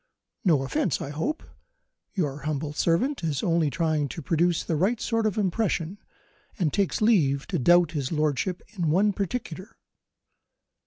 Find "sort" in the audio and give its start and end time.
4.99-5.27